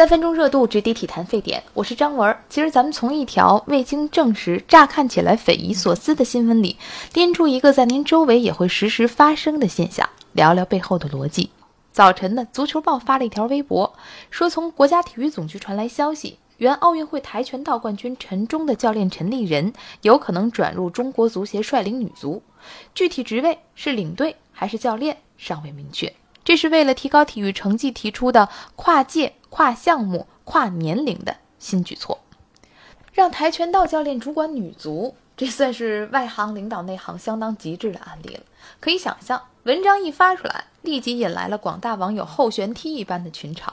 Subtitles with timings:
[0.00, 1.62] 三分钟热度，直抵体坛沸点。
[1.74, 2.34] 我是张文。
[2.48, 6.78] 其实咱们从一条未经证实、乍看起来匪夷所思的新闻里，
[7.12, 11.50] 拎出一个在您周围也会实时发生的现象，聊聊背后的逻辑。
[11.92, 13.92] 早晨呢，足球报发了一条微博，
[14.30, 19.70] 说从国家体育总局传来消息，原奥运会跆拳道冠军陈忠的教练陈立人
[20.00, 22.42] 有可能转入中国足协率领女足，
[22.94, 26.10] 具体职位是领队还是教练尚未明确。
[26.50, 32.18] 这是为了提高体育成绩提出的跨界、跨项目、跨年龄的新举措，
[33.12, 38.40] 让跆拳道教练主管女足，这算是外行领导内行相当极致的案例了。
[38.80, 43.68] 可以想象，文章一发出来，立即引来了广大网友后旋踢一般的群嘲。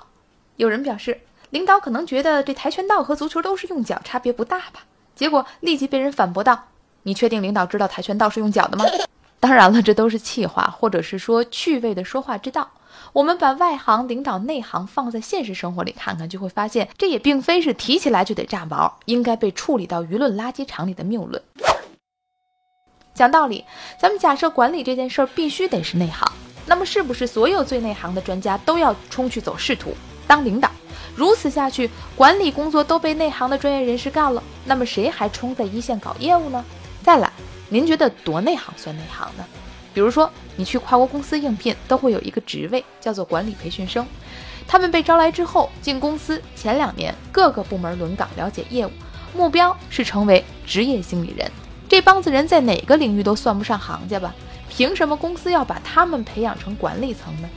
[0.58, 4.84] 有人表示，领导可能觉得这跆拳道和足球都是用脚，差别不大吧？
[5.16, 6.66] 结果立即被人反驳道
[7.02, 8.86] ：“你确定领导知道跆拳道是用脚的吗？”
[9.40, 12.70] 当然了，这都是气话，或者是说趣味的说话之道。
[13.14, 21.42] 我们把外行领导内行放在现实生活里看看，就会发现这也并非是提起来就得炸毛，应该被处理到舆论垃圾场里的谬论。
[23.14, 23.64] 讲道理，
[24.00, 26.32] 咱们假设管理这件事儿必须得是内行，
[26.66, 29.96] 那么是不是所有最内行的专家都要冲去走仕途
[30.28, 30.70] 当领导？
[31.16, 36.64] 如此下去，管理工作都被内行的专业人士干了，那么谁还冲在一线搞业务呢？
[37.08, 37.32] 再来。
[37.70, 39.46] 您觉得多内行算内行呢？
[39.94, 44.06] 比如说，你去跨国公司应聘，都会有一个职位叫做管理培训生。
[44.68, 48.92] 他们被招来之后，进公司前两年，各个部门轮岗了解业务，
[49.34, 51.50] 目标是成为职业经理人。
[51.88, 54.36] 这帮子人在哪个领域都算不上行家吧？
[54.68, 57.48] 凭什么公司要把他们培养成管理层呢？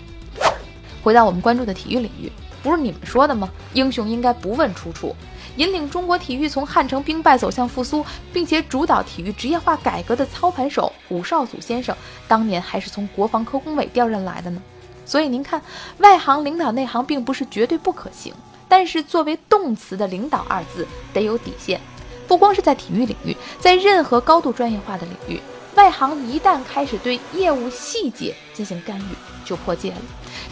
[1.03, 2.31] 回到我们关注的体育领域，
[2.63, 3.49] 不是你们说的吗？
[3.73, 5.15] 英雄应该不问出处。
[5.57, 11.95] 引领中国体育从汉城兵败走向复苏，并且主导体育职业化改革的操盘手武少祖先生，
[12.29, 14.63] 当年还是从国防科工委调任来的呢。
[15.05, 15.61] 所以您看，
[15.99, 18.33] 外行领导内行并不是绝对不可行，
[18.69, 21.81] 但是作为动词的领导二字得有底线。
[22.29, 25.41] 不光是在体育领域，在任何高度专业化的领域，
[25.75, 29.97] 外行一旦开始对业务细节进行干预，就破戒了。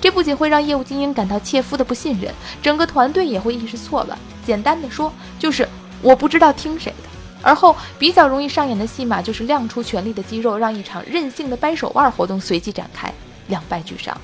[0.01, 2.33] 这不仅会让业务精英感到切肤的不信任，
[2.63, 4.19] 整个团队也会意识错乱。
[4.47, 5.69] 简单的说，就是
[6.01, 7.09] 我不知道听谁的。
[7.43, 13.13] 而后比较容易上演的戏码，就是亮出权力的肌肉，让一场任性的掰手腕活动随即展开，
[13.47, 14.17] 两败俱伤。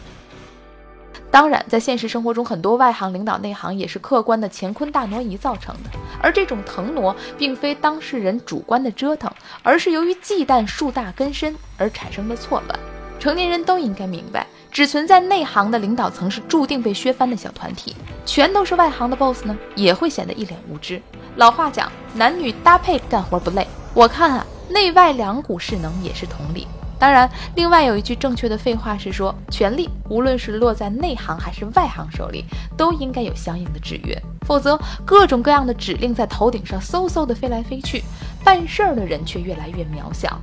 [1.35, 5.91] 当然，在现实生活中，很多外行领导内行也是客观的乾坤大挪移造成的。
[6.23, 9.29] 而这种腾挪，并非当事人主观的折腾，
[9.61, 12.79] 而是由于忌惮树大根深而产生的错乱。
[13.19, 21.03] 成年人都应该明白，只存在内行的领导层是注定被削藩的小团体，全都是外行的 boss 呢，也会显得一脸无知。
[21.35, 23.67] 老话讲，男女搭配干活不累。
[23.93, 26.69] 我看啊，内外两股势能也是同理。
[26.99, 32.45] 当然，另外有一句正确的废话是说，权力无论是落在内行还是外行手里，
[32.77, 38.03] 都应该有相应的制约，否则各种各样的指令在头顶上嗖嗖的飞来飞去，
[38.45, 40.41] 办事儿的人却越来越渺小，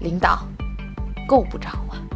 [0.00, 0.46] 领导
[1.28, 2.09] 够不着啊。